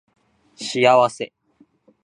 [0.55, 1.31] 幸せ